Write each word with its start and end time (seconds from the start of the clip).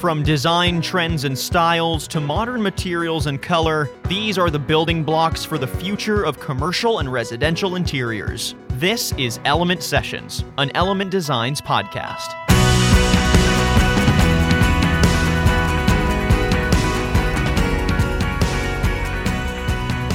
From 0.00 0.22
design 0.22 0.80
trends 0.80 1.24
and 1.24 1.38
styles 1.38 2.08
to 2.08 2.22
modern 2.22 2.62
materials 2.62 3.26
and 3.26 3.42
color, 3.42 3.90
these 4.08 4.38
are 4.38 4.48
the 4.48 4.58
building 4.58 5.04
blocks 5.04 5.44
for 5.44 5.58
the 5.58 5.66
future 5.66 6.22
of 6.22 6.40
commercial 6.40 7.00
and 7.00 7.12
residential 7.12 7.76
interiors. 7.76 8.54
This 8.78 9.12
is 9.18 9.40
Element 9.44 9.82
Sessions, 9.82 10.42
an 10.56 10.70
Element 10.74 11.10
Designs 11.10 11.60
podcast. 11.60 12.34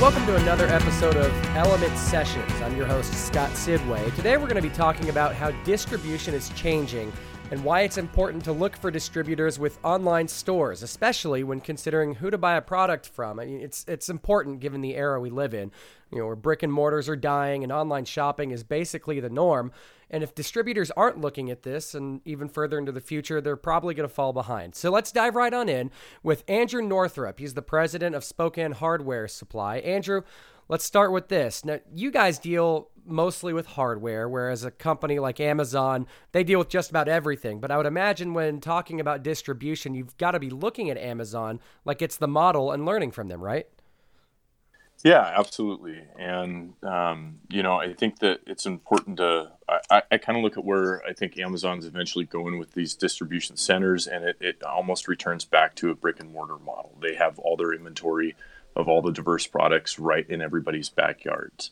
Welcome 0.02 0.26
to 0.26 0.36
another 0.38 0.66
episode 0.66 1.16
of 1.16 1.32
Element 1.56 1.96
Sessions. 1.96 2.52
I'm 2.64 2.76
your 2.76 2.88
host, 2.88 3.14
Scott 3.14 3.52
Sidway. 3.52 4.16
Today 4.16 4.38
we're 4.38 4.48
going 4.48 4.56
to 4.56 4.68
be 4.68 4.70
talking 4.70 5.10
about 5.10 5.36
how 5.36 5.52
distribution 5.64 6.34
is 6.34 6.50
changing 6.50 7.14
and 7.52 7.64
why 7.64 7.82
it's 7.82 7.98
important 7.98 8.44
to 8.46 8.52
look 8.52 8.76
for 8.76 8.90
distributors 8.90 9.60
with 9.60 9.78
online 9.84 10.28
stores, 10.28 10.82
especially 10.82 11.44
when 11.44 11.62
considering 11.62 12.16
who 12.16 12.32
to 12.32 12.38
buy 12.38 12.56
a 12.56 12.62
product 12.62 13.08
from. 13.08 13.40
I 13.40 13.46
mean, 13.46 13.62
it's 13.62 13.86
it's 13.88 14.10
important 14.10 14.60
given 14.60 14.82
the 14.82 14.96
era 14.96 15.20
we 15.20 15.30
live 15.30 15.54
in, 15.54 15.72
you 16.12 16.20
know, 16.20 16.26
where 16.26 16.36
brick 16.36 16.64
and 16.64 16.74
mortars 16.74 17.08
are 17.08 17.16
dying 17.16 17.64
and 17.64 17.72
online 17.72 18.06
shopping 18.06 18.52
is 18.52 18.64
basically 18.64 19.20
the 19.20 19.30
norm. 19.30 19.72
And 20.10 20.24
if 20.24 20.36
distributors 20.36 20.92
aren't 20.92 21.22
looking 21.22 21.50
at 21.50 21.64
this 21.64 21.96
and 21.96 22.22
even 22.26 22.48
further 22.48 22.78
into 22.78 22.92
the 22.92 23.02
future, 23.02 23.42
they're 23.42 23.56
probably 23.56 23.94
going 23.94 24.08
to 24.08 24.14
fall 24.14 24.34
behind. 24.34 24.76
So 24.76 24.92
let's 24.92 25.12
dive 25.12 25.36
right 25.36 25.54
on 25.54 25.70
in 25.70 25.92
with 26.24 26.44
Andrew 26.48 26.82
Northrup. 26.82 27.40
He's 27.40 27.54
the 27.54 27.62
president 27.62 28.16
of 28.16 28.24
Spokane 28.24 28.74
Hardware 28.74 29.28
Supply. 29.28 29.78
Andrew, 29.78 30.22
let's 30.68 30.86
start 30.86 31.12
with 31.12 31.28
this. 31.28 31.66
Now, 31.66 31.80
you 31.94 32.12
guys 32.12 32.40
deal 32.40 32.90
mostly 33.06 33.54
with 33.54 33.68
hardware, 33.68 34.28
whereas 34.28 34.64
a 34.64 34.72
company 34.72 35.20
like 35.20 35.40
Amazon, 35.40 36.08
they 36.32 36.44
deal 36.44 36.60
with 36.60 36.70
just 36.70 36.90
about 36.90 37.08
everything. 37.08 37.60
But 37.60 37.72
I 37.72 37.78
would 37.78 37.86
imagine 37.86 38.34
when 38.34 38.60
talking 38.60 39.00
about 39.00 39.24
distribution, 39.24 39.94
you've 39.94 40.18
got 40.18 40.32
to 40.32 40.40
be 40.40 40.50
looking 40.50 40.90
at 40.90 40.98
Amazon 40.98 41.60
like 41.84 42.02
it's 42.02 42.18
the 42.18 42.28
model 42.28 42.72
and 42.72 42.86
learning 42.86 43.12
from 43.12 43.28
them, 43.28 43.42
right? 43.42 43.68
Yeah, 45.04 45.34
absolutely. 45.38 46.02
And, 46.18 46.74
um, 46.82 47.40
you 47.50 47.62
know, 47.62 47.76
I 47.76 47.94
think 47.94 48.20
that 48.20 48.40
it's 48.48 48.66
important 48.66 49.18
to, 49.18 49.52
I, 49.70 50.02
I 50.12 50.18
kind 50.18 50.36
of 50.36 50.44
look 50.44 50.58
at 50.58 50.66
where 50.66 51.04
I 51.06 51.14
think 51.14 51.38
Amazon's 51.38 51.86
eventually 51.86 52.26
going 52.26 52.58
with 52.58 52.74
these 52.74 52.96
distribution 52.96 53.56
centers, 53.56 54.08
and 54.08 54.26
it, 54.26 54.38
it 54.40 54.64
almost 54.64 55.08
returns 55.08 55.46
back 55.46 55.76
to 55.76 55.92
a 55.92 55.96
brick 55.96 56.20
and 56.20 56.32
mortar 56.32 56.58
model. 56.58 56.98
They 57.00 57.14
have 57.16 57.38
all 57.38 57.56
their 57.56 57.72
inventory 57.72 58.36
of 58.76 58.88
all 58.88 59.04
the 59.04 59.12
diverse 59.12 59.46
products 59.46 60.00
right 60.00 60.28
in 60.28 60.42
everybody's 60.42 60.90
backyards. 60.90 61.70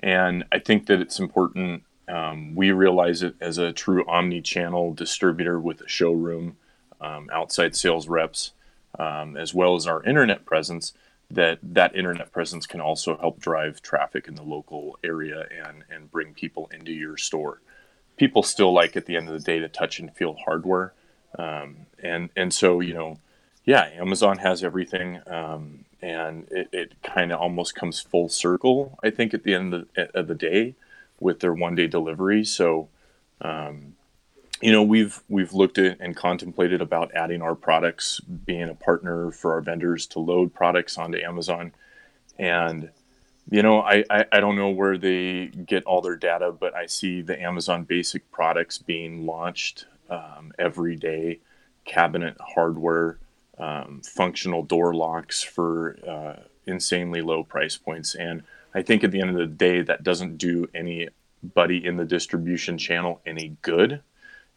And 0.00 0.44
I 0.50 0.58
think 0.58 0.86
that 0.86 1.00
it's 1.00 1.20
important. 1.20 1.82
Um, 2.08 2.54
we 2.54 2.70
realize 2.70 3.22
it 3.22 3.34
as 3.42 3.58
a 3.58 3.72
true 3.72 4.08
omni-channel 4.08 4.94
distributor 4.94 5.60
with 5.60 5.82
a 5.82 5.88
showroom, 5.88 6.56
um, 6.98 7.28
outside 7.30 7.76
sales 7.76 8.08
reps, 8.08 8.52
um, 8.98 9.36
as 9.36 9.52
well 9.52 9.76
as 9.76 9.86
our 9.86 10.02
internet 10.04 10.46
presence. 10.46 10.94
That 11.30 11.58
that 11.62 11.94
internet 11.94 12.32
presence 12.32 12.66
can 12.66 12.80
also 12.80 13.16
help 13.16 13.38
drive 13.38 13.82
traffic 13.82 14.26
in 14.26 14.34
the 14.34 14.42
local 14.42 14.98
area 15.04 15.46
and 15.64 15.84
and 15.88 16.10
bring 16.10 16.34
people 16.34 16.68
into 16.72 16.92
your 16.92 17.16
store. 17.16 17.60
People 18.16 18.42
still 18.42 18.72
like 18.72 18.96
at 18.96 19.06
the 19.06 19.16
end 19.16 19.28
of 19.28 19.34
the 19.34 19.40
day 19.40 19.58
to 19.60 19.68
touch 19.68 20.00
and 20.00 20.14
feel 20.14 20.34
hardware, 20.44 20.92
um, 21.38 21.86
and 22.02 22.30
and 22.36 22.52
so 22.52 22.80
you 22.80 22.94
know, 22.94 23.18
yeah, 23.64 23.88
Amazon 23.94 24.38
has 24.38 24.64
everything. 24.64 25.20
Um, 25.26 25.84
and 26.02 26.46
it, 26.50 26.68
it 26.72 27.02
kind 27.02 27.32
of 27.32 27.40
almost 27.40 27.74
comes 27.74 28.00
full 28.00 28.28
circle. 28.28 28.98
I 29.02 29.10
think 29.10 29.34
at 29.34 29.42
the 29.44 29.54
end 29.54 29.74
of 29.74 29.88
the, 29.94 30.18
of 30.18 30.26
the 30.28 30.34
day 30.34 30.74
with 31.18 31.40
their 31.40 31.52
one 31.52 31.74
day 31.74 31.86
delivery. 31.86 32.44
So, 32.44 32.88
um, 33.40 33.94
you 34.60 34.72
know, 34.72 34.82
we've 34.82 35.22
we've 35.28 35.52
looked 35.52 35.78
at 35.78 35.98
and 36.00 36.14
contemplated 36.14 36.80
about 36.80 37.14
adding 37.14 37.42
our 37.42 37.54
products, 37.54 38.20
being 38.20 38.68
a 38.68 38.74
partner 38.74 39.30
for 39.30 39.54
our 39.54 39.60
vendors 39.60 40.06
to 40.08 40.18
load 40.18 40.52
products 40.52 40.98
onto 40.98 41.18
Amazon, 41.18 41.72
and 42.38 42.90
you 43.50 43.62
know, 43.62 43.80
I, 43.80 44.04
I, 44.08 44.24
I 44.32 44.40
don't 44.40 44.56
know 44.56 44.70
where 44.70 44.96
they 44.96 45.46
get 45.46 45.84
all 45.84 46.00
their 46.00 46.16
data, 46.16 46.52
but 46.52 46.74
I 46.74 46.86
see 46.86 47.20
the 47.20 47.40
Amazon 47.40 47.82
basic 47.84 48.30
products 48.30 48.78
being 48.78 49.26
launched 49.26 49.86
um, 50.08 50.52
every 50.58 50.94
day, 50.94 51.40
cabinet 51.84 52.36
hardware 52.40 53.18
um, 53.58 54.02
functional 54.04 54.62
door 54.62 54.94
locks 54.94 55.42
for 55.42 55.98
uh, 56.08 56.42
insanely 56.66 57.22
low 57.22 57.42
price 57.42 57.76
points. 57.76 58.14
And 58.14 58.42
I 58.72 58.82
think 58.82 59.02
at 59.02 59.10
the 59.10 59.20
end 59.20 59.30
of 59.30 59.36
the 59.36 59.46
day, 59.46 59.82
that 59.82 60.04
doesn't 60.04 60.38
do 60.38 60.68
anybody 60.72 61.84
in 61.84 61.96
the 61.96 62.04
distribution 62.04 62.78
channel 62.78 63.20
any 63.26 63.56
good. 63.62 64.02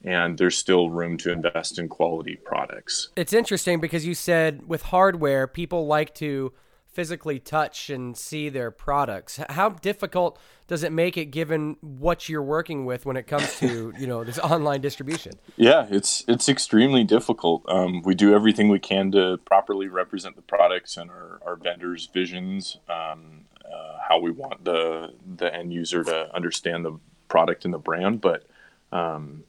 And 0.03 0.37
there's 0.37 0.57
still 0.57 0.89
room 0.89 1.17
to 1.19 1.31
invest 1.31 1.79
in 1.79 1.87
quality 1.87 2.35
products. 2.35 3.09
It's 3.15 3.33
interesting 3.33 3.79
because 3.79 4.05
you 4.05 4.15
said 4.15 4.67
with 4.67 4.83
hardware, 4.83 5.47
people 5.47 5.87
like 5.87 6.13
to 6.15 6.53
physically 6.93 7.39
touch 7.39 7.89
and 7.89 8.15
see 8.15 8.49
their 8.49 8.69
products. 8.69 9.39
How 9.49 9.69
difficult 9.69 10.39
does 10.67 10.83
it 10.83 10.91
make 10.91 11.17
it 11.17 11.25
given 11.25 11.75
what 11.81 12.29
you're 12.29 12.43
working 12.43 12.85
with 12.85 13.05
when 13.05 13.17
it 13.17 13.25
comes 13.27 13.59
to 13.59 13.93
you 13.99 14.07
know 14.07 14.23
this 14.23 14.39
online 14.39 14.79
distribution? 14.81 15.33
Yeah, 15.57 15.87
it's 15.89 16.23
it's 16.27 16.47
extremely 16.47 17.03
difficult. 17.03 17.63
Um, 17.67 18.03
we 18.03 18.15
do 18.15 18.33
everything 18.33 18.69
we 18.69 18.79
can 18.79 19.11
to 19.11 19.37
properly 19.39 19.87
represent 19.87 20.35
the 20.35 20.41
products 20.41 20.95
and 20.95 21.09
our, 21.09 21.41
our 21.45 21.55
vendors' 21.55 22.07
visions, 22.13 22.77
um, 22.87 23.45
uh, 23.65 23.97
how 24.07 24.19
we 24.19 24.31
want 24.31 24.63
the 24.63 25.13
the 25.35 25.53
end 25.53 25.73
user 25.73 26.03
to 26.03 26.33
understand 26.33 26.85
the 26.85 26.99
product 27.27 27.65
and 27.65 27.73
the 27.73 27.79
brand. 27.79 28.21
But 28.21 28.45
um, 28.91 29.43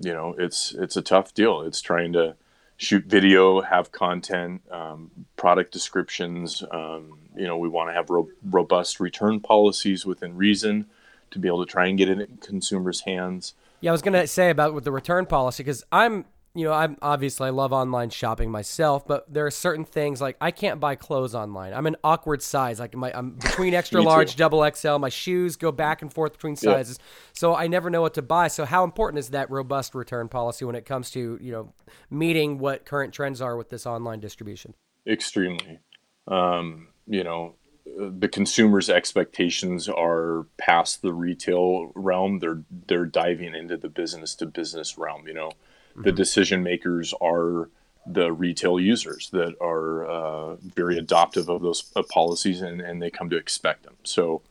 you 0.00 0.12
know, 0.12 0.34
it's 0.38 0.72
it's 0.72 0.96
a 0.96 1.02
tough 1.02 1.34
deal. 1.34 1.62
It's 1.62 1.80
trying 1.80 2.12
to 2.14 2.36
shoot 2.76 3.04
video, 3.04 3.60
have 3.60 3.92
content, 3.92 4.62
um, 4.70 5.10
product 5.36 5.72
descriptions. 5.72 6.62
Um, 6.70 7.18
you 7.36 7.46
know, 7.46 7.56
we 7.56 7.68
want 7.68 7.90
to 7.90 7.94
have 7.94 8.10
ro- 8.10 8.28
robust 8.42 9.00
return 9.00 9.40
policies 9.40 10.04
within 10.04 10.36
reason 10.36 10.86
to 11.30 11.38
be 11.38 11.48
able 11.48 11.64
to 11.64 11.70
try 11.70 11.86
and 11.86 11.96
get 11.98 12.08
it 12.08 12.20
in 12.20 12.36
consumers' 12.38 13.02
hands. 13.02 13.54
Yeah, 13.80 13.90
I 13.90 13.92
was 13.92 14.02
going 14.02 14.14
to 14.14 14.26
say 14.26 14.50
about 14.50 14.74
with 14.74 14.84
the 14.84 14.92
return 14.92 15.26
policy 15.26 15.62
because 15.62 15.84
I'm 15.92 16.24
you 16.56 16.64
know, 16.64 16.72
I'm 16.72 16.96
obviously 17.02 17.48
I 17.48 17.50
love 17.50 17.72
online 17.72 18.10
shopping 18.10 18.48
myself, 18.48 19.04
but 19.06 19.32
there 19.32 19.44
are 19.44 19.50
certain 19.50 19.84
things 19.84 20.20
like 20.20 20.36
I 20.40 20.52
can't 20.52 20.78
buy 20.78 20.94
clothes 20.94 21.34
online. 21.34 21.72
I'm 21.72 21.86
an 21.86 21.96
awkward 22.04 22.42
size. 22.42 22.78
Like 22.78 22.94
my 22.94 23.12
I'm 23.12 23.30
between 23.32 23.74
extra 23.74 24.00
large, 24.00 24.36
double 24.36 24.68
XL. 24.72 24.98
My 24.98 25.08
shoes 25.08 25.56
go 25.56 25.72
back 25.72 26.00
and 26.00 26.12
forth 26.12 26.34
between 26.34 26.54
sizes. 26.54 27.00
So 27.32 27.56
I 27.56 27.66
never 27.66 27.90
know 27.90 28.02
what 28.02 28.14
to 28.14 28.22
buy. 28.22 28.46
So 28.48 28.64
how 28.64 28.84
important 28.84 29.18
is 29.18 29.30
that 29.30 29.50
robust 29.50 29.96
return 29.96 30.28
policy 30.28 30.64
when 30.64 30.76
it 30.76 30.86
comes 30.86 31.10
to, 31.12 31.38
you 31.42 31.50
know, 31.50 31.72
meeting 32.08 32.58
what 32.58 32.84
current 32.84 33.12
trends 33.12 33.40
are 33.40 33.56
with 33.56 33.70
this 33.70 33.84
online 33.84 34.20
distribution? 34.20 34.74
Extremely. 35.08 35.80
Um, 36.28 36.86
you 37.08 37.24
know, 37.24 37.56
the 37.84 38.28
consumer's 38.28 38.88
expectations 38.88 39.88
are 39.88 40.46
past 40.56 41.02
the 41.02 41.12
retail 41.12 41.90
realm. 41.96 42.38
They're 42.38 42.62
they're 42.86 43.06
diving 43.06 43.56
into 43.56 43.76
the 43.76 43.88
business 43.88 44.36
to 44.36 44.46
business 44.46 44.96
realm, 44.96 45.26
you 45.26 45.34
know 45.34 45.50
the 45.96 46.12
decision 46.12 46.62
makers 46.62 47.14
are 47.20 47.68
the 48.06 48.32
retail 48.32 48.78
users 48.78 49.30
that 49.30 49.54
are 49.60 50.06
uh, 50.06 50.54
very 50.56 50.98
adoptive 50.98 51.48
of 51.48 51.62
those 51.62 51.90
uh, 51.96 52.02
policies 52.02 52.60
and, 52.60 52.80
and 52.80 53.00
they 53.00 53.10
come 53.10 53.30
to 53.30 53.36
expect 53.36 53.84
them. 53.84 53.94
So 54.04 54.42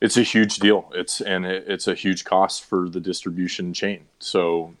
it's 0.00 0.16
a 0.16 0.22
huge 0.22 0.56
deal. 0.56 0.90
It's 0.94 1.20
and 1.20 1.44
it, 1.44 1.64
it's 1.66 1.88
a 1.88 1.94
huge 1.94 2.24
cost 2.24 2.64
for 2.64 2.88
the 2.88 3.00
distribution 3.00 3.72
chain. 3.72 4.06
So 4.20 4.74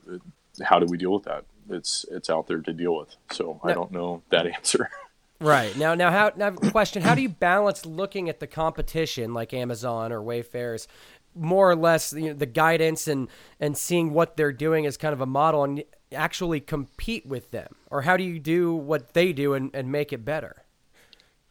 how 0.62 0.78
do 0.78 0.86
we 0.86 0.96
deal 0.96 1.12
with 1.12 1.24
that? 1.24 1.44
It's 1.68 2.04
it's 2.10 2.30
out 2.30 2.46
there 2.46 2.60
to 2.60 2.72
deal 2.72 2.96
with. 2.96 3.16
So 3.32 3.60
now, 3.64 3.70
I 3.70 3.74
don't 3.74 3.90
know 3.90 4.22
that 4.30 4.46
answer. 4.46 4.90
Right 5.40 5.76
now, 5.76 5.94
now 5.94 6.10
how 6.10 6.32
now 6.34 6.50
question: 6.50 7.00
How 7.00 7.14
do 7.14 7.22
you 7.22 7.28
balance 7.28 7.86
looking 7.86 8.28
at 8.28 8.40
the 8.40 8.48
competition 8.48 9.34
like 9.34 9.54
Amazon 9.54 10.10
or 10.10 10.20
Wayfair's 10.20 10.88
more 11.34 11.70
or 11.70 11.76
less 11.76 12.12
you 12.12 12.28
know, 12.28 12.34
the 12.34 12.46
guidance 12.46 13.08
and 13.08 13.28
and 13.60 13.76
seeing 13.76 14.12
what 14.12 14.36
they're 14.36 14.52
doing 14.52 14.86
as 14.86 14.96
kind 14.96 15.12
of 15.12 15.20
a 15.20 15.26
model 15.26 15.64
and 15.64 15.84
actually 16.12 16.60
compete 16.60 17.26
with 17.26 17.50
them? 17.50 17.74
Or 17.90 18.02
how 18.02 18.16
do 18.16 18.24
you 18.24 18.38
do 18.38 18.74
what 18.74 19.14
they 19.14 19.32
do 19.32 19.54
and, 19.54 19.70
and 19.74 19.90
make 19.92 20.12
it 20.12 20.24
better? 20.24 20.64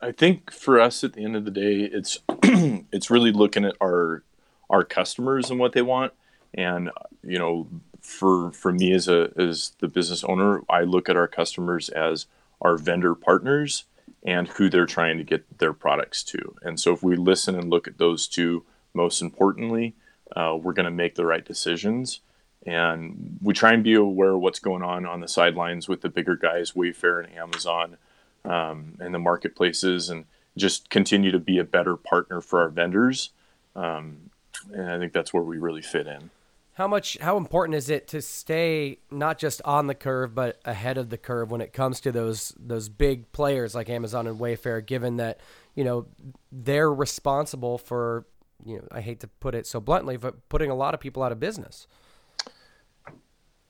I 0.01 0.11
think 0.11 0.51
for 0.51 0.79
us 0.79 1.03
at 1.03 1.13
the 1.13 1.23
end 1.23 1.35
of 1.35 1.45
the 1.45 1.51
day 1.51 1.89
it's 1.91 2.19
it's 2.91 3.09
really 3.09 3.31
looking 3.31 3.65
at 3.65 3.75
our 3.81 4.23
our 4.69 4.83
customers 4.83 5.49
and 5.49 5.59
what 5.59 5.73
they 5.73 5.81
want. 5.81 6.13
And 6.53 6.91
you 7.23 7.39
know 7.39 7.67
for 8.01 8.51
for 8.51 8.71
me 8.71 8.93
as 8.93 9.07
a 9.07 9.31
as 9.37 9.73
the 9.79 9.87
business 9.87 10.23
owner 10.23 10.61
i 10.69 10.81
look 10.81 11.09
at 11.09 11.17
our 11.17 11.27
customers 11.27 11.89
as 11.89 12.27
our 12.61 12.77
vendor 12.77 13.15
partners 13.15 13.85
and 14.23 14.47
who 14.49 14.69
they're 14.69 14.85
trying 14.85 15.17
to 15.17 15.23
get 15.23 15.59
their 15.59 15.73
products 15.73 16.23
to. 16.23 16.55
And 16.61 16.79
so 16.79 16.93
if 16.93 17.03
we 17.03 17.15
listen 17.15 17.55
and 17.55 17.69
look 17.69 17.87
at 17.87 17.97
those 17.97 18.27
two 18.27 18.65
most 18.97 19.21
importantly, 19.21 19.95
uh, 20.35 20.57
we're 20.61 20.73
going 20.73 20.85
to 20.85 20.91
make 20.91 21.15
the 21.15 21.25
right 21.25 21.45
decisions. 21.45 22.19
And 22.65 23.37
we 23.41 23.53
try 23.53 23.71
and 23.71 23.83
be 23.83 23.93
aware 23.93 24.31
of 24.31 24.41
what's 24.41 24.59
going 24.59 24.83
on 24.83 25.05
on 25.05 25.21
the 25.21 25.27
sidelines 25.29 25.87
with 25.87 26.01
the 26.01 26.09
bigger 26.09 26.35
guys, 26.35 26.71
Wayfair 26.71 27.23
and 27.23 27.33
Amazon, 27.37 27.97
um, 28.43 28.97
and 28.99 29.13
the 29.13 29.19
marketplaces, 29.19 30.09
and 30.09 30.25
just 30.57 30.89
continue 30.89 31.31
to 31.31 31.39
be 31.39 31.59
a 31.59 31.63
better 31.63 31.95
partner 31.95 32.41
for 32.41 32.59
our 32.59 32.69
vendors. 32.69 33.29
Um, 33.75 34.31
and 34.73 34.89
I 34.89 34.97
think 34.97 35.13
that's 35.13 35.33
where 35.33 35.43
we 35.43 35.57
really 35.59 35.83
fit 35.83 36.07
in. 36.07 36.29
How 36.73 36.87
much? 36.87 37.17
How 37.19 37.37
important 37.37 37.75
is 37.75 37.89
it 37.89 38.07
to 38.09 38.21
stay 38.21 38.99
not 39.09 39.39
just 39.39 39.61
on 39.63 39.87
the 39.87 39.95
curve, 39.95 40.35
but 40.35 40.59
ahead 40.65 40.97
of 40.97 41.09
the 41.09 41.17
curve 41.17 41.49
when 41.49 41.61
it 41.61 41.73
comes 41.73 41.99
to 42.01 42.11
those 42.11 42.53
those 42.59 42.89
big 42.89 43.31
players 43.31 43.73
like 43.73 43.89
Amazon 43.89 44.27
and 44.27 44.39
Wayfair? 44.39 44.85
Given 44.85 45.17
that 45.17 45.39
you 45.73 45.83
know 45.83 46.05
they're 46.51 46.93
responsible 46.93 47.77
for 47.79 48.25
you 48.67 48.77
know 48.77 48.87
I 48.91 49.01
hate 49.01 49.19
to 49.21 49.27
put 49.27 49.55
it 49.55 49.65
so 49.65 49.79
bluntly, 49.79 50.17
but 50.17 50.47
putting 50.49 50.69
a 50.69 50.75
lot 50.75 50.93
of 50.93 50.99
people 50.99 51.23
out 51.23 51.31
of 51.31 51.39
business. 51.39 51.87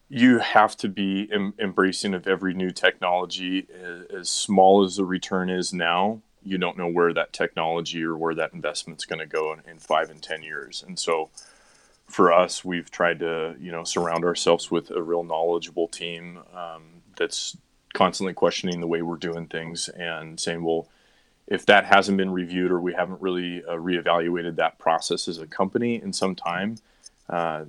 You 0.10 0.40
have 0.40 0.78
to 0.78 0.88
be 0.88 1.30
em- 1.34 1.54
embracing 1.60 2.14
of 2.14 2.28
every 2.28 2.54
new 2.54 2.72
technology, 2.72 3.68
as 4.14 4.30
small 4.30 4.84
as 4.84 4.96
the 4.96 5.06
return 5.06 5.50
is 5.50 5.74
now. 5.74 6.22
You 6.44 6.58
don't 6.58 6.78
know 6.78 6.88
where 6.88 7.14
that 7.14 7.34
technology 7.34 8.04
or 8.04 8.16
where 8.16 8.34
that 8.36 8.54
investment's 8.54 9.04
going 9.04 9.20
to 9.20 9.26
go 9.26 9.52
in, 9.52 9.70
in 9.70 9.80
five 9.80 10.10
and 10.10 10.24
ten 10.24 10.44
years, 10.44 10.84
and 10.86 10.98
so 10.98 11.30
for 12.08 12.32
us, 12.32 12.64
we've 12.64 12.90
tried 12.90 13.20
to 13.20 13.56
you 13.60 13.72
know 13.72 13.84
surround 13.84 14.24
ourselves 14.24 14.72
with 14.72 14.90
a 14.92 15.02
real 15.02 15.24
knowledgeable 15.24 15.88
team 15.88 16.40
um, 16.54 17.02
that's 17.18 17.58
constantly 17.94 18.34
questioning 18.34 18.80
the 18.80 18.88
way 18.88 19.02
we're 19.02 19.18
doing 19.18 19.48
things 19.48 19.90
and 19.90 20.40
saying, 20.40 20.64
well, 20.64 20.88
if 21.48 21.66
that 21.66 21.86
hasn't 21.86 22.18
been 22.18 22.32
reviewed 22.32 22.72
or 22.72 22.80
we 22.80 22.94
haven't 22.94 23.22
really 23.22 23.64
uh, 23.64 23.74
reevaluated 23.74 24.56
that 24.58 24.78
process 24.78 25.28
as 25.28 25.40
a 25.40 25.48
company 25.48 26.02
in 26.02 26.14
some 26.14 26.36
time, 26.36 26.78
uh, 27.30 27.64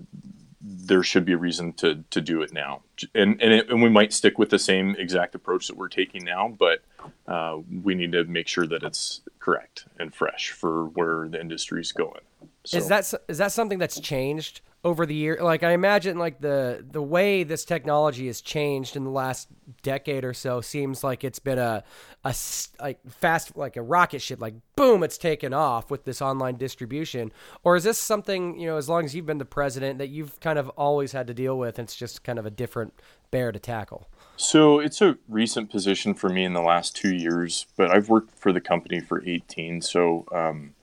there 0.60 1.04
should 1.04 1.24
be 1.24 1.32
a 1.32 1.36
reason 1.36 1.72
to 1.72 2.04
to 2.10 2.20
do 2.20 2.42
it 2.42 2.52
now. 2.52 2.82
And 3.14 3.40
and, 3.40 3.52
it, 3.52 3.70
and, 3.70 3.80
we 3.80 3.88
might 3.88 4.12
stick 4.12 4.38
with 4.38 4.50
the 4.50 4.58
same 4.58 4.96
exact 4.96 5.34
approach 5.34 5.68
that 5.68 5.76
we're 5.76 5.88
taking 5.88 6.24
now, 6.24 6.48
but 6.48 6.82
uh, 7.28 7.58
we 7.82 7.94
need 7.94 8.12
to 8.12 8.24
make 8.24 8.48
sure 8.48 8.66
that 8.66 8.82
it's 8.82 9.20
correct 9.38 9.86
and 9.98 10.12
fresh 10.12 10.50
for 10.50 10.86
where 10.86 11.28
the 11.28 11.40
industry 11.40 11.80
is 11.80 11.92
going. 11.92 12.20
So. 12.64 12.78
Is 12.78 12.88
that 12.88 13.14
is 13.28 13.38
that 13.38 13.52
something 13.52 13.78
that's 13.78 14.00
changed 14.00 14.60
over 14.84 15.04
the 15.06 15.14
year? 15.14 15.38
Like 15.40 15.62
I 15.62 15.72
imagine, 15.72 16.18
like 16.18 16.40
the 16.40 16.84
the 16.88 17.02
way 17.02 17.42
this 17.42 17.64
technology 17.64 18.26
has 18.26 18.40
changed 18.40 18.96
in 18.96 19.04
the 19.04 19.10
last 19.10 19.48
decade 19.82 20.24
or 20.24 20.32
so 20.32 20.60
seems 20.60 21.02
like 21.02 21.24
it's 21.24 21.38
been 21.38 21.58
a 21.58 21.84
a 22.24 22.34
like 22.80 23.00
fast 23.08 23.56
like 23.56 23.76
a 23.76 23.82
rocket 23.82 24.20
ship. 24.20 24.40
Like 24.40 24.54
boom, 24.76 25.02
it's 25.02 25.18
taken 25.18 25.52
off 25.52 25.90
with 25.90 26.04
this 26.04 26.22
online 26.22 26.56
distribution. 26.56 27.32
Or 27.64 27.76
is 27.76 27.84
this 27.84 27.98
something 27.98 28.58
you 28.58 28.66
know, 28.66 28.76
as 28.76 28.88
long 28.88 29.04
as 29.04 29.14
you've 29.14 29.26
been 29.26 29.38
the 29.38 29.44
president, 29.44 29.98
that 29.98 30.08
you've 30.08 30.38
kind 30.40 30.58
of 30.58 30.68
always 30.70 31.12
had 31.12 31.26
to 31.26 31.34
deal 31.34 31.58
with? 31.58 31.78
And 31.78 31.86
it's 31.86 31.96
just 31.96 32.22
kind 32.24 32.38
of 32.38 32.46
a 32.46 32.50
different 32.50 32.94
bear 33.30 33.52
to 33.52 33.58
tackle. 33.58 34.08
So 34.36 34.78
it's 34.78 35.02
a 35.02 35.18
recent 35.28 35.70
position 35.70 36.14
for 36.14 36.28
me 36.28 36.44
in 36.44 36.52
the 36.52 36.62
last 36.62 36.94
two 36.94 37.12
years, 37.12 37.66
but 37.76 37.90
I've 37.90 38.08
worked 38.08 38.38
for 38.38 38.52
the 38.52 38.60
company 38.60 39.00
for 39.00 39.22
18. 39.26 39.82
So 39.82 40.26
um, 40.32 40.74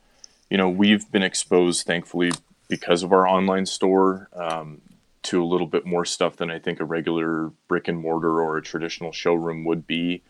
you 0.49 0.57
know, 0.57 0.69
we've 0.69 1.11
been 1.11 1.23
exposed, 1.23 1.85
thankfully, 1.85 2.31
because 2.67 3.03
of 3.03 3.11
our 3.11 3.27
online 3.27 3.65
store, 3.65 4.29
um, 4.33 4.81
to 5.23 5.43
a 5.43 5.45
little 5.45 5.65
bit 5.65 5.85
more 5.85 6.05
stuff 6.05 6.35
than 6.37 6.51
I 6.51 6.59
think 6.59 6.79
a 6.79 6.85
regular 6.85 7.51
brick 7.67 7.87
and 7.87 7.99
mortar 7.99 8.41
or 8.41 8.57
a 8.57 8.61
traditional 8.61 9.11
showroom 9.11 9.65
would 9.65 9.87
be. 9.87 10.21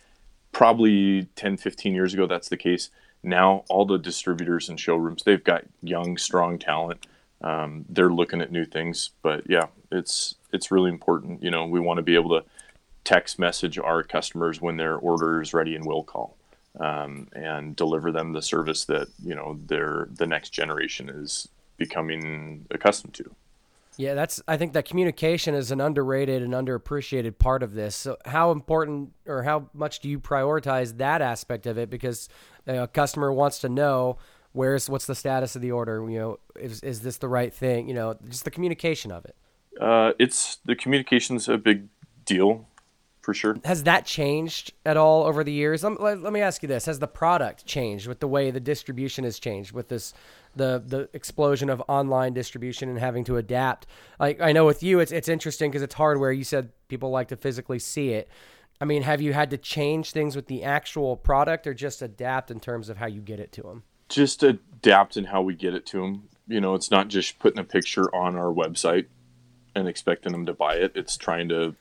Probably 0.53 1.27
10, 1.35 1.57
15 1.57 1.93
years 1.93 2.13
ago, 2.13 2.27
that's 2.27 2.47
the 2.47 2.55
case. 2.55 2.89
Now, 3.21 3.65
all 3.67 3.85
the 3.85 3.97
distributors 3.97 4.69
and 4.69 4.79
showrooms, 4.79 5.23
they've 5.23 5.43
got 5.43 5.65
young, 5.83 6.17
strong 6.17 6.57
talent. 6.57 7.07
Um, 7.41 7.83
they're 7.89 8.09
looking 8.09 8.39
at 8.39 8.53
new 8.53 8.63
things, 8.63 9.11
but 9.21 9.49
yeah, 9.49 9.67
it's 9.91 10.35
it's 10.53 10.71
really 10.71 10.89
important. 10.89 11.43
You 11.43 11.51
know, 11.51 11.65
we 11.65 11.81
want 11.81 11.97
to 11.97 12.03
be 12.03 12.15
able 12.15 12.39
to 12.39 12.45
text 13.03 13.37
message 13.37 13.77
our 13.77 14.01
customers 14.01 14.61
when 14.61 14.77
their 14.77 14.95
order 14.95 15.41
is 15.41 15.53
ready 15.53 15.75
and 15.75 15.85
will 15.85 16.03
call 16.03 16.37
um, 16.79 17.27
and 17.33 17.75
deliver 17.75 18.11
them 18.11 18.33
the 18.33 18.41
service 18.41 18.85
that 18.85 19.07
you 19.23 19.35
know 19.35 19.59
their 19.65 20.07
the 20.11 20.27
next 20.27 20.49
generation 20.49 21.09
is 21.09 21.47
becoming 21.77 22.65
accustomed 22.71 23.13
to. 23.15 23.35
Yeah, 23.97 24.13
that's. 24.13 24.41
I 24.47 24.57
think 24.57 24.73
that 24.73 24.85
communication 24.85 25.55
is 25.55 25.71
an 25.71 25.79
underrated 25.79 26.41
and 26.41 26.53
underappreciated 26.53 27.37
part 27.37 27.63
of 27.63 27.73
this. 27.73 27.95
So, 27.95 28.17
how 28.25 28.51
important 28.51 29.13
or 29.25 29.43
how 29.43 29.69
much 29.73 30.01
do 30.01 30.09
you 30.09 30.19
prioritize 30.19 30.97
that 30.97 31.21
aspect 31.21 31.65
of 31.65 31.77
it? 31.77 31.89
Because 31.89 32.27
a 32.67 32.87
customer 32.87 33.31
wants 33.31 33.59
to 33.59 33.69
know 33.69 34.17
where's 34.51 34.89
what's 34.89 35.05
the 35.05 35.15
status 35.15 35.55
of 35.55 35.61
the 35.61 35.71
order. 35.71 36.09
You 36.09 36.19
know, 36.19 36.39
is 36.59 36.81
is 36.81 37.01
this 37.01 37.17
the 37.17 37.29
right 37.29 37.53
thing? 37.53 37.87
You 37.87 37.93
know, 37.93 38.17
just 38.27 38.43
the 38.43 38.51
communication 38.51 39.11
of 39.11 39.23
it. 39.23 39.35
Uh, 39.79 40.11
it's 40.19 40.57
the 40.65 40.75
communication's 40.75 41.47
a 41.47 41.57
big 41.57 41.87
deal 42.25 42.67
for 43.25 43.33
sure. 43.33 43.57
Has 43.65 43.83
that 43.83 44.05
changed 44.05 44.71
at 44.85 44.97
all 44.97 45.23
over 45.23 45.43
the 45.43 45.51
years? 45.51 45.83
Let, 45.83 45.99
let, 45.99 46.21
let, 46.21 46.31
me 46.31 46.41
ask 46.41 46.61
you 46.61 46.67
this: 46.67 46.85
Has 46.85 46.99
the 46.99 47.07
product 47.07 47.65
changed 47.65 48.07
with 48.07 48.19
the 48.19 48.27
way 48.27 48.51
the 48.51 48.59
distribution 48.59 49.23
has 49.23 49.39
changed 49.39 49.71
with 49.71 49.89
this 49.89 50.13
the 50.55 50.81
the 50.85 51.09
explosion 51.11 51.69
of 51.71 51.81
online 51.87 52.33
distribution 52.33 52.87
and 52.87 52.99
having 52.99 53.23
to 53.25 53.37
adapt? 53.37 53.87
Like 54.19 54.39
I 54.39 54.51
know 54.51 54.65
with 54.65 54.83
you, 54.83 54.99
it's 54.99 55.11
it's 55.11 55.27
interesting 55.27 55.71
because 55.71 55.81
it's 55.81 55.95
hardware. 55.95 56.31
You 56.31 56.43
said 56.43 56.69
people 56.87 57.09
like 57.09 57.29
to 57.29 57.35
physically 57.35 57.79
see 57.79 58.11
it. 58.11 58.29
I 58.79 58.85
mean, 58.85 59.01
have 59.01 59.21
you 59.21 59.33
had 59.33 59.49
to 59.49 59.57
change 59.57 60.11
things 60.11 60.35
with 60.35 60.45
the 60.45 60.63
actual 60.63 61.17
product, 61.17 61.65
or 61.65 61.73
just 61.73 62.03
adapt 62.03 62.51
in 62.51 62.59
terms 62.59 62.89
of 62.89 62.97
how 62.97 63.07
you 63.07 63.21
get 63.21 63.39
it 63.39 63.51
to 63.53 63.63
them? 63.63 63.83
Just 64.07 64.43
adapt 64.43 65.17
in 65.17 65.25
how 65.25 65.41
we 65.41 65.55
get 65.55 65.73
it 65.73 65.87
to 65.87 66.01
them. 66.01 66.29
You 66.47 66.61
know, 66.61 66.75
it's 66.75 66.91
not 66.91 67.07
just 67.07 67.39
putting 67.39 67.59
a 67.59 67.63
picture 67.63 68.13
on 68.13 68.35
our 68.35 68.53
website 68.53 69.07
and 69.73 69.87
expecting 69.87 70.31
them 70.31 70.45
to 70.45 70.53
buy 70.53 70.75
it. 70.75 70.91
It's 70.93 71.17
trying 71.17 71.49
to 71.49 71.75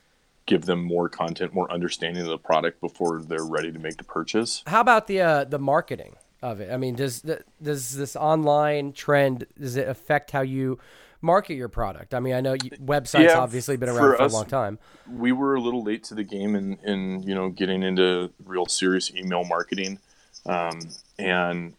give 0.45 0.65
them 0.65 0.83
more 0.83 1.09
content, 1.09 1.53
more 1.53 1.71
understanding 1.71 2.23
of 2.23 2.29
the 2.29 2.37
product 2.37 2.79
before 2.81 3.21
they're 3.21 3.45
ready 3.45 3.71
to 3.71 3.79
make 3.79 3.97
the 3.97 4.03
purchase. 4.03 4.63
How 4.67 4.81
about 4.81 5.07
the 5.07 5.21
uh, 5.21 5.43
the 5.45 5.59
marketing 5.59 6.15
of 6.41 6.61
it? 6.61 6.71
I 6.71 6.77
mean, 6.77 6.95
does 6.95 7.21
the, 7.21 7.43
does 7.61 7.95
this 7.95 8.15
online 8.15 8.93
trend 8.93 9.47
does 9.59 9.75
it 9.75 9.87
affect 9.87 10.31
how 10.31 10.41
you 10.41 10.79
market 11.21 11.55
your 11.55 11.69
product? 11.69 12.13
I 12.13 12.19
mean, 12.19 12.33
I 12.33 12.41
know 12.41 12.53
you, 12.53 12.71
websites 12.71 13.29
yeah, 13.29 13.39
obviously 13.39 13.77
been 13.77 13.89
around 13.89 13.97
for, 13.97 14.17
for 14.17 14.21
us, 14.23 14.33
a 14.33 14.35
long 14.35 14.45
time. 14.45 14.79
We 15.11 15.31
were 15.31 15.55
a 15.55 15.61
little 15.61 15.83
late 15.83 16.03
to 16.05 16.15
the 16.15 16.23
game 16.23 16.55
in 16.55 16.77
in 16.83 17.23
you 17.23 17.35
know 17.35 17.49
getting 17.49 17.83
into 17.83 18.31
real 18.43 18.67
serious 18.67 19.13
email 19.13 19.43
marketing, 19.43 19.99
um, 20.45 20.79
and 21.17 21.73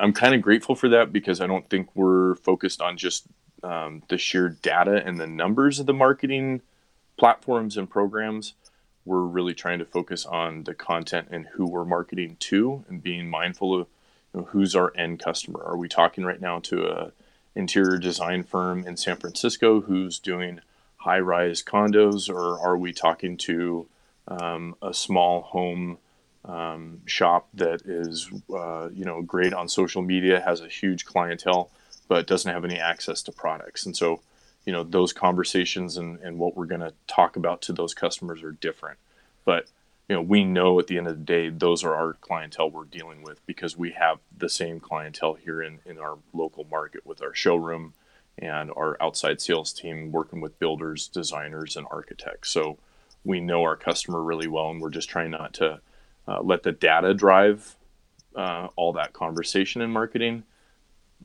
I'm 0.00 0.12
kind 0.12 0.34
of 0.34 0.42
grateful 0.42 0.74
for 0.74 0.88
that 0.90 1.12
because 1.12 1.40
I 1.40 1.46
don't 1.46 1.68
think 1.70 1.88
we're 1.94 2.34
focused 2.36 2.80
on 2.82 2.96
just 2.96 3.26
um, 3.62 4.02
the 4.08 4.18
sheer 4.18 4.48
data 4.48 5.00
and 5.06 5.20
the 5.20 5.28
numbers 5.28 5.78
of 5.78 5.86
the 5.86 5.94
marketing 5.94 6.62
platforms 7.18 7.76
and 7.76 7.88
programs, 7.88 8.54
we're 9.04 9.22
really 9.22 9.54
trying 9.54 9.78
to 9.78 9.84
focus 9.84 10.24
on 10.24 10.64
the 10.64 10.74
content 10.74 11.28
and 11.30 11.46
who 11.54 11.66
we're 11.66 11.84
marketing 11.84 12.36
to 12.38 12.84
and 12.88 13.02
being 13.02 13.28
mindful 13.28 13.74
of 13.74 13.88
you 14.32 14.40
know, 14.40 14.46
who's 14.46 14.74
our 14.74 14.92
end 14.96 15.20
customer. 15.20 15.62
Are 15.64 15.76
we 15.76 15.88
talking 15.88 16.24
right 16.24 16.40
now 16.40 16.60
to 16.60 16.86
a 16.86 17.12
interior 17.54 17.98
design 17.98 18.42
firm 18.42 18.86
in 18.86 18.96
San 18.96 19.16
Francisco 19.16 19.80
who's 19.82 20.18
doing 20.18 20.60
high 20.96 21.18
rise 21.18 21.62
condos, 21.62 22.32
or 22.32 22.58
are 22.60 22.76
we 22.76 22.92
talking 22.92 23.36
to 23.36 23.88
um, 24.28 24.76
a 24.80 24.94
small 24.94 25.42
home 25.42 25.98
um, 26.44 27.00
shop 27.06 27.48
that 27.54 27.82
is 27.82 28.30
uh, 28.54 28.88
you 28.92 29.04
know 29.04 29.22
great 29.22 29.52
on 29.52 29.68
social 29.68 30.02
media, 30.02 30.40
has 30.40 30.60
a 30.60 30.68
huge 30.68 31.04
clientele, 31.04 31.70
but 32.08 32.26
doesn't 32.26 32.52
have 32.52 32.64
any 32.64 32.78
access 32.78 33.22
to 33.22 33.32
products? 33.32 33.84
And 33.84 33.96
so 33.96 34.20
you 34.64 34.72
know 34.72 34.82
those 34.82 35.12
conversations 35.12 35.96
and, 35.96 36.18
and 36.20 36.38
what 36.38 36.56
we're 36.56 36.66
going 36.66 36.80
to 36.80 36.94
talk 37.06 37.36
about 37.36 37.62
to 37.62 37.72
those 37.72 37.94
customers 37.94 38.42
are 38.42 38.52
different. 38.52 38.98
But 39.44 39.68
you 40.08 40.16
know 40.16 40.22
we 40.22 40.44
know 40.44 40.78
at 40.78 40.86
the 40.86 40.98
end 40.98 41.08
of 41.08 41.18
the 41.18 41.24
day 41.24 41.48
those 41.48 41.84
are 41.84 41.94
our 41.94 42.14
clientele 42.14 42.70
we're 42.70 42.84
dealing 42.84 43.22
with 43.22 43.44
because 43.46 43.76
we 43.76 43.92
have 43.92 44.18
the 44.36 44.48
same 44.48 44.80
clientele 44.80 45.34
here 45.34 45.62
in, 45.62 45.78
in 45.86 45.98
our 45.98 46.18
local 46.32 46.66
market 46.70 47.06
with 47.06 47.22
our 47.22 47.34
showroom 47.34 47.94
and 48.38 48.70
our 48.76 48.96
outside 49.00 49.40
sales 49.40 49.72
team 49.72 50.10
working 50.10 50.40
with 50.40 50.58
builders 50.58 51.08
designers 51.08 51.76
and 51.76 51.86
architects. 51.90 52.50
So 52.50 52.78
we 53.24 53.40
know 53.40 53.62
our 53.62 53.76
customer 53.76 54.22
really 54.22 54.48
well 54.48 54.70
and 54.70 54.80
we're 54.80 54.90
just 54.90 55.08
trying 55.08 55.30
not 55.30 55.54
to 55.54 55.80
uh, 56.26 56.40
let 56.42 56.62
the 56.62 56.72
data 56.72 57.14
drive 57.14 57.76
uh, 58.34 58.68
all 58.76 58.92
that 58.94 59.12
conversation 59.12 59.82
in 59.82 59.90
marketing 59.90 60.44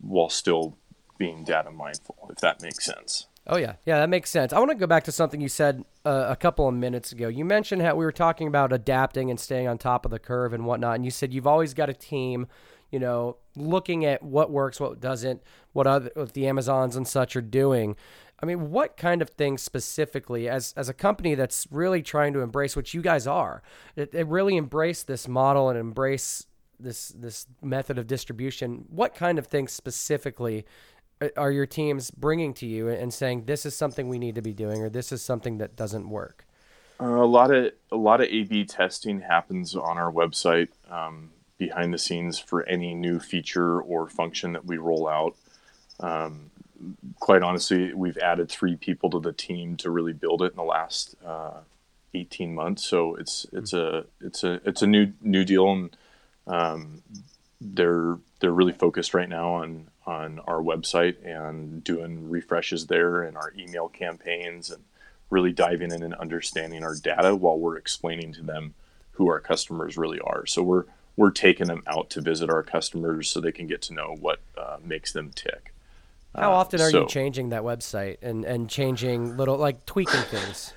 while 0.02 0.30
still 0.30 0.78
being 1.18 1.44
data 1.44 1.72
mindful, 1.72 2.28
if 2.30 2.38
that 2.38 2.62
makes 2.62 2.86
sense. 2.86 3.28
Oh 3.50 3.58
yeah, 3.58 3.76
yeah, 3.86 4.00
that 4.00 4.10
makes 4.10 4.30
sense. 4.30 4.52
I 4.52 4.60
want 4.60 4.72
to 4.72 4.76
go 4.76 4.88
back 4.88 5.06
to 5.06 5.12
something 5.12 5.40
you 5.40 5.48
said 5.48 5.86
uh, 6.06 6.26
a 6.28 6.36
couple 6.36 6.68
of 6.68 6.76
minutes 6.76 7.14
ago. 7.14 7.30
You 7.30 7.46
mentioned 7.46 7.82
how 7.82 7.96
we 7.96 8.04
were 8.04 8.12
talking 8.12 8.48
about 8.48 8.74
adapting 8.74 9.30
and 9.30 9.40
staying 9.40 9.70
on 9.70 9.78
top 9.78 10.04
of 10.04 10.12
the 10.12 10.20
curve 10.20 10.52
and 10.52 10.66
whatnot, 10.66 10.96
and 10.96 11.06
you 11.06 11.12
said 11.12 11.34
you've 11.34 11.48
always 11.48 11.74
got 11.74 11.90
a 11.90 11.94
team, 11.94 12.48
you 12.92 13.00
know, 13.00 13.38
looking 13.56 14.04
at 14.04 14.22
what 14.22 14.52
works, 14.52 14.82
what 14.82 15.00
doesn't, 15.00 15.42
what 15.72 15.88
other 15.88 16.12
what 16.16 16.34
the 16.34 16.46
Amazons 16.46 16.98
and 16.98 17.08
such 17.08 17.38
are 17.38 17.42
doing. 17.42 17.96
I 18.44 18.46
mean, 18.46 18.70
what 18.70 18.98
kind 18.98 19.22
of 19.22 19.30
things 19.30 19.62
specifically, 19.62 20.50
as 20.50 20.74
as 20.76 20.90
a 20.90 20.94
company 20.94 21.34
that's 21.34 21.68
really 21.72 22.02
trying 22.02 22.34
to 22.34 22.42
embrace 22.42 22.76
what 22.76 22.94
you 22.94 23.02
guys 23.02 23.26
are, 23.28 23.64
it, 23.96 24.14
it 24.14 24.28
really 24.28 24.58
embrace 24.58 25.04
this 25.04 25.26
model 25.26 25.70
and 25.70 25.80
embrace 25.80 26.46
this 26.80 27.10
this 27.10 27.48
method 27.62 27.98
of 27.98 28.08
distribution. 28.08 28.86
What 28.90 29.16
kind 29.16 29.40
of 29.40 29.48
things 29.48 29.72
specifically 29.72 30.66
are 31.36 31.52
your 31.52 31.66
teams 31.66 32.12
bringing 32.12 32.54
to 32.56 32.66
you 32.66 32.90
and 32.90 33.14
saying 33.14 33.46
this 33.46 33.66
is 33.66 33.76
something 33.76 34.08
we 34.08 34.20
need 34.20 34.36
to 34.36 34.42
be 34.42 34.54
doing 34.54 34.82
or 34.82 34.90
this 34.90 35.12
is 35.12 35.22
something 35.22 35.58
that 35.58 35.76
doesn't 35.76 36.10
work? 36.10 36.46
Uh, 37.00 37.06
a 37.06 37.26
lot 37.26 37.52
of 37.52 37.72
a 37.92 37.96
lot 37.96 38.22
of 38.22 38.28
A/B 38.28 38.66
testing 38.66 39.22
happens 39.22 39.76
on 39.76 39.98
our 39.98 40.12
website 40.12 40.70
um, 40.90 41.32
behind 41.58 41.94
the 41.94 41.98
scenes 41.98 42.40
for 42.40 42.64
any 42.64 42.94
new 42.94 43.20
feature 43.20 43.80
or 43.80 44.08
function 44.08 44.54
that 44.54 44.66
we 44.66 44.78
roll 44.78 45.08
out. 45.08 45.36
Um, 46.00 46.52
quite 47.20 47.44
honestly, 47.44 47.94
we've 47.94 48.18
added 48.18 48.50
three 48.50 48.76
people 48.76 49.10
to 49.12 49.20
the 49.20 49.34
team 49.34 49.78
to 49.78 49.92
really 49.92 50.14
build 50.14 50.42
it 50.42 50.52
in 50.52 50.56
the 50.56 50.64
last 50.64 51.16
uh, 51.26 51.60
18 52.14 52.54
months. 52.54 52.86
So 52.86 53.16
it's 53.16 53.46
it's 53.52 53.74
a 53.74 54.06
it's 54.22 54.44
a 54.44 54.60
it's 54.66 54.82
a 54.82 54.88
new 54.88 55.14
new 55.22 55.44
deal, 55.44 55.72
and 55.72 55.98
um, 56.48 57.04
they're 57.62 58.18
they're 58.40 58.52
really 58.52 58.74
focused 58.74 59.14
right 59.14 59.30
now 59.30 59.54
on 59.54 59.88
on 60.08 60.40
our 60.48 60.62
website 60.62 61.24
and 61.24 61.84
doing 61.84 62.30
refreshes 62.30 62.88
there 62.88 63.22
and 63.22 63.36
our 63.38 63.54
email 63.58 63.90
campaigns 63.90 64.72
and 64.72 64.84
really 65.30 65.52
diving 65.52 65.92
in 65.92 66.02
and 66.02 66.16
understanding 66.16 66.84
our 66.84 66.96
data 66.96 67.36
while 67.36 67.60
we're 67.60 67.78
explaining 67.78 68.32
to 68.34 68.42
them 68.42 68.74
who 69.12 69.28
our 69.28 69.40
customers 69.40 69.98
really 69.98 70.20
are. 70.22 70.46
So 70.46 70.64
we're 70.64 70.86
we're 71.18 71.32
taking 71.32 71.68
them 71.68 71.84
out 71.88 72.12
to 72.12 72.22
visit 72.22 72.50
our 72.50 72.62
customers 72.62 73.30
so 73.30 73.42
they 73.42 73.52
can 73.52 73.66
get 73.66 73.82
to 73.82 73.94
know 73.94 74.16
what 74.20 74.40
uh, 74.56 74.78
makes 74.84 75.12
them 75.12 75.32
tick. 75.34 75.74
How 76.36 76.54
uh, 76.54 76.58
often 76.58 76.80
are 76.80 76.92
so, 76.92 77.02
you 77.02 77.08
changing 77.08 77.50
that 77.50 77.64
website 77.64 78.18
and, 78.22 78.46
and 78.46 78.70
changing 78.70 79.36
little 79.36 79.58
like 79.58 79.86
tweaking 79.88 80.22
things? 80.22 80.74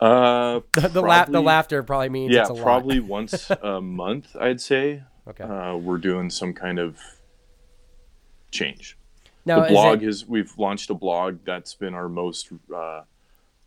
Uh, 0.00 0.60
the 0.72 0.88
the, 0.88 1.02
la- 1.02 1.26
the 1.26 1.42
laughter 1.42 1.82
probably 1.82 2.08
means 2.08 2.34
yeah, 2.34 2.46
probably 2.46 3.00
once 3.18 3.50
a 3.50 3.80
month. 3.80 4.34
I'd 4.40 4.60
say. 4.60 5.02
Okay. 5.28 5.44
Uh, 5.44 5.76
we're 5.76 5.98
doing 5.98 6.30
some 6.30 6.54
kind 6.54 6.78
of 6.78 6.98
change. 8.50 8.96
Now, 9.44 9.60
the 9.60 9.68
blog 9.68 10.02
is, 10.02 10.02
it... 10.02 10.08
is, 10.08 10.26
we've 10.26 10.58
launched 10.58 10.90
a 10.90 10.94
blog 10.94 11.38
that's 11.44 11.74
been 11.74 11.94
our 11.94 12.08
most 12.08 12.50
uh, 12.74 13.02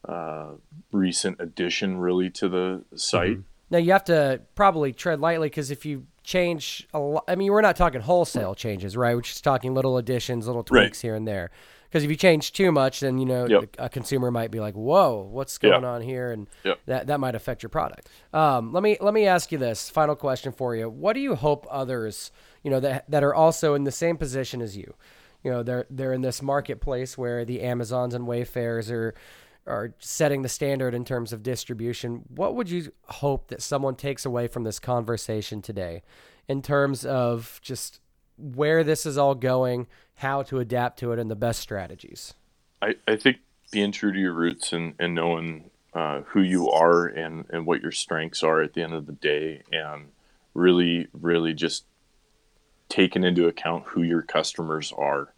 uh, 0.08 0.48
recent 0.92 1.40
addition, 1.40 1.98
really, 1.98 2.30
to 2.32 2.50
the 2.50 2.84
site. 2.96 3.32
Mm-hmm. 3.32 3.42
Now 3.72 3.78
you 3.78 3.92
have 3.92 4.06
to 4.06 4.42
probably 4.56 4.94
tread 4.94 5.20
lightly 5.20 5.48
because 5.48 5.70
if 5.70 5.86
you 5.86 6.08
change 6.24 6.88
a 6.94 7.00
lot, 7.00 7.24
I 7.28 7.36
mean, 7.36 7.52
we're 7.52 7.62
not 7.62 7.76
talking 7.76 8.02
wholesale 8.02 8.56
changes, 8.56 8.98
right? 8.98 9.16
We're 9.16 9.22
just 9.22 9.44
talking 9.44 9.74
little 9.74 9.98
additions, 9.98 10.48
little 10.48 10.64
tweaks 10.64 11.04
right. 11.04 11.08
here 11.08 11.16
and 11.16 11.28
there. 11.28 11.52
Because 11.90 12.04
if 12.04 12.10
you 12.12 12.16
change 12.16 12.54
too 12.54 12.72
much, 12.72 13.00
then 13.00 13.18
you 13.18 13.26
know 13.26 13.48
yep. 13.48 13.76
a 13.80 13.90
consumer 13.90 14.30
might 14.30 14.52
be 14.52 14.60
like, 14.60 14.76
"Whoa, 14.76 15.28
what's 15.32 15.58
going 15.58 15.84
on 15.84 16.02
here?" 16.02 16.32
and 16.32 16.48
yep. 16.64 16.80
that 16.86 17.08
that 17.08 17.20
might 17.20 17.34
affect 17.34 17.64
your 17.64 17.70
product. 17.70 18.08
Um, 18.32 18.72
let 18.72 18.84
me 18.84 18.98
let 19.02 19.14
me 19.14 19.26
ask 19.26 19.52
you 19.52 19.58
this 19.58 19.90
final 19.90 20.16
question 20.16 20.52
for 20.52 20.76
you: 20.76 20.88
What 20.90 21.14
do 21.14 21.20
you 21.20 21.36
hope 21.36 21.66
others, 21.70 22.32
you 22.64 22.70
know, 22.70 22.80
that 22.80 23.10
that 23.10 23.24
are 23.24 23.34
also 23.34 23.74
in 23.74 23.86
the 23.86 23.92
same 23.92 24.18
position 24.18 24.62
as 24.62 24.78
you, 24.78 24.94
you 25.44 25.50
know, 25.50 25.64
they're 25.64 25.88
they're 25.90 26.14
in 26.14 26.22
this 26.22 26.42
marketplace 26.42 27.18
where 27.18 27.44
the 27.44 27.62
Amazons 27.62 28.14
and 28.14 28.28
Wayfairs 28.28 28.92
are 28.92 29.16
are 29.66 29.94
setting 30.00 30.42
the 30.42 30.50
standard 30.50 30.94
in 30.94 31.06
terms 31.06 31.32
of 31.32 31.44
distribution. 31.44 32.24
What 32.28 32.56
would 32.56 32.70
you 32.70 32.92
hope 33.06 33.48
that 33.48 33.62
someone 33.62 33.96
takes 33.96 34.26
away 34.26 34.48
from 34.48 34.64
this 34.64 34.80
conversation 34.80 35.62
today 35.62 36.02
in 36.48 36.62
terms 36.62 37.06
of 37.06 37.60
just 37.62 38.00
where 38.38 38.84
this 38.84 39.06
is 39.06 39.18
all 39.18 39.36
going, 39.36 39.88
how 40.20 40.44
to 40.44 40.60
adapt 40.60 41.00
to 41.00 41.12
it, 41.12 41.20
and 41.20 41.30
the 41.30 41.36
best 41.36 41.60
strategies? 41.60 42.34
I, 42.82 42.96
I 43.08 43.16
think 43.16 43.38
being 43.72 43.92
true 43.92 44.14
to 44.14 44.20
your 44.20 44.34
roots 44.34 44.74
and, 44.74 44.94
and 45.00 45.16
knowing 45.16 45.70
uh, 45.94 46.22
who 46.28 46.42
you 46.42 46.70
are 46.70 47.06
and, 47.06 47.46
and 47.50 47.66
what 47.66 47.82
your 47.82 47.92
strengths 47.92 48.44
are 48.44 48.62
at 48.62 48.74
the 48.74 48.84
end 48.84 48.94
of 48.94 49.06
the 49.06 49.14
day, 49.14 49.64
and 49.72 50.10
really, 50.54 51.08
really 51.14 51.54
just 51.54 51.86
taking 52.88 53.24
into 53.24 53.48
account 53.48 53.86
who 53.88 54.02
your 54.02 54.22
customers 54.22 54.92
are 54.98 55.34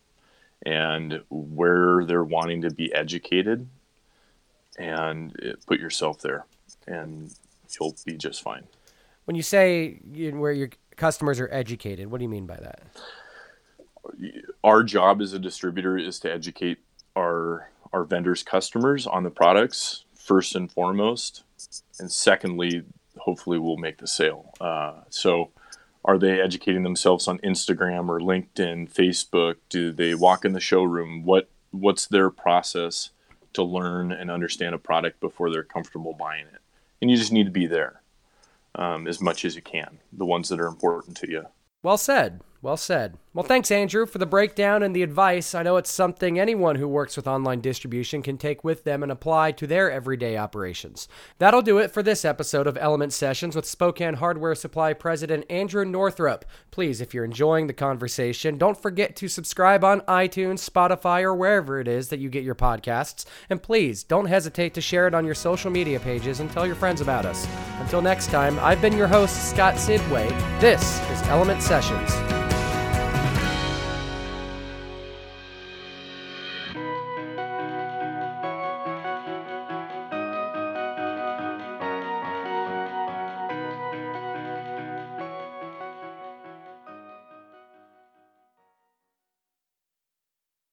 and 0.65 1.21
where 1.29 2.05
they're 2.05 2.23
wanting 2.23 2.61
to 2.61 2.69
be 2.69 2.93
educated 2.93 3.67
and 4.77 5.57
put 5.65 5.79
yourself 5.79 6.21
there, 6.21 6.45
and 6.87 7.33
you'll 7.79 7.95
be 8.05 8.15
just 8.15 8.41
fine. 8.41 8.63
When 9.25 9.35
you 9.35 9.43
say 9.43 9.99
you, 10.11 10.31
where 10.39 10.53
your 10.53 10.69
customers 10.95 11.39
are 11.39 11.49
educated, 11.51 12.09
what 12.09 12.19
do 12.19 12.23
you 12.23 12.29
mean 12.29 12.45
by 12.45 12.57
that? 12.57 12.83
Our 14.63 14.83
job 14.83 15.21
as 15.21 15.33
a 15.33 15.39
distributor 15.39 15.97
is 15.97 16.19
to 16.19 16.31
educate 16.31 16.79
our 17.15 17.69
our 17.93 18.03
vendors' 18.05 18.43
customers 18.43 19.05
on 19.05 19.23
the 19.23 19.29
products 19.29 20.05
first 20.15 20.55
and 20.55 20.71
foremost, 20.71 21.43
and 21.99 22.09
secondly, 22.09 22.83
hopefully, 23.17 23.59
we'll 23.59 23.77
make 23.77 23.97
the 23.97 24.07
sale. 24.07 24.53
Uh, 24.61 25.01
so 25.09 25.49
are 26.05 26.17
they 26.17 26.39
educating 26.39 26.83
themselves 26.83 27.27
on 27.27 27.39
Instagram 27.39 28.07
or 28.07 28.19
LinkedIn, 28.19 28.91
Facebook? 28.91 29.55
Do 29.69 29.91
they 29.91 30.15
walk 30.15 30.45
in 30.45 30.53
the 30.53 30.59
showroom? 30.59 31.23
What 31.23 31.49
what's 31.71 32.05
their 32.05 32.29
process 32.29 33.11
to 33.53 33.63
learn 33.63 34.11
and 34.11 34.31
understand 34.31 34.75
a 34.75 34.79
product 34.79 35.19
before 35.19 35.49
they're 35.49 35.63
comfortable 35.63 36.13
buying 36.13 36.45
it. 36.47 36.61
And 37.01 37.09
you 37.09 37.17
just 37.17 37.31
need 37.31 37.45
to 37.45 37.51
be 37.51 37.67
there 37.67 38.01
um, 38.75 39.07
as 39.07 39.21
much 39.21 39.43
as 39.43 39.55
you 39.55 39.61
can, 39.61 39.99
the 40.13 40.25
ones 40.25 40.49
that 40.49 40.59
are 40.59 40.67
important 40.67 41.17
to 41.17 41.29
you. 41.29 41.45
Well 41.83 41.97
said. 41.97 42.41
Well 42.63 42.77
said. 42.77 43.17
Well, 43.33 43.45
thanks, 43.45 43.71
Andrew, 43.71 44.05
for 44.05 44.19
the 44.19 44.25
breakdown 44.25 44.83
and 44.83 44.95
the 44.95 45.01
advice. 45.01 45.55
I 45.55 45.63
know 45.63 45.77
it's 45.77 45.89
something 45.89 46.37
anyone 46.37 46.75
who 46.75 46.87
works 46.87 47.15
with 47.15 47.27
online 47.27 47.61
distribution 47.61 48.21
can 48.21 48.37
take 48.37 48.63
with 48.63 48.83
them 48.83 49.01
and 49.01 49.11
apply 49.11 49.53
to 49.53 49.65
their 49.65 49.89
everyday 49.89 50.37
operations. 50.37 51.07
That'll 51.39 51.63
do 51.63 51.79
it 51.79 51.91
for 51.91 52.03
this 52.03 52.23
episode 52.23 52.67
of 52.67 52.77
Element 52.77 53.13
Sessions 53.13 53.55
with 53.55 53.65
Spokane 53.65 54.15
Hardware 54.15 54.53
Supply 54.53 54.93
President 54.93 55.45
Andrew 55.49 55.85
Northrup. 55.85 56.45
Please, 56.69 57.01
if 57.01 57.13
you're 57.13 57.25
enjoying 57.25 57.65
the 57.65 57.73
conversation, 57.73 58.59
don't 58.59 58.79
forget 58.79 59.15
to 59.15 59.27
subscribe 59.27 59.83
on 59.83 60.01
iTunes, 60.01 60.69
Spotify, 60.69 61.23
or 61.23 61.33
wherever 61.33 61.79
it 61.79 61.87
is 61.87 62.09
that 62.09 62.19
you 62.19 62.29
get 62.29 62.43
your 62.43 62.53
podcasts. 62.53 63.25
And 63.49 63.63
please, 63.63 64.03
don't 64.03 64.25
hesitate 64.25 64.75
to 64.75 64.81
share 64.81 65.07
it 65.07 65.15
on 65.15 65.25
your 65.25 65.35
social 65.35 65.71
media 65.71 65.99
pages 65.99 66.41
and 66.41 66.51
tell 66.51 66.67
your 66.67 66.75
friends 66.75 67.01
about 67.01 67.25
us. 67.25 67.47
Until 67.79 68.03
next 68.03 68.27
time, 68.27 68.59
I've 68.59 68.81
been 68.81 68.97
your 68.97 69.07
host, 69.07 69.49
Scott 69.49 69.75
Sidway. 69.75 70.29
This 70.59 70.99
is 71.09 71.21
Element 71.23 71.63
Sessions. 71.63 72.11